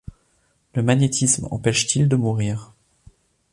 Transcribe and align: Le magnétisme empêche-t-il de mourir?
Le 0.73 0.81
magnétisme 0.81 1.47
empêche-t-il 1.51 2.07
de 2.09 2.15
mourir? 2.15 2.73